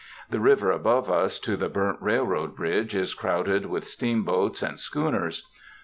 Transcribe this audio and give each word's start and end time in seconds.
The 0.31 0.39
river 0.39 0.71
above 0.71 1.11
us 1.11 1.37
to 1.41 1.55
the 1.55 1.69
burnt 1.69 1.99
railroad 2.01 2.55
bridge 2.55 2.95
is 2.95 3.13
crowded 3.13 3.67
with 3.67 3.87
steamboats 3.87 4.63
and 4.63 4.79
schooners. 4.79 5.47